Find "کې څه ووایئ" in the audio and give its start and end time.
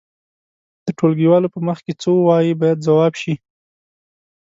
1.85-2.51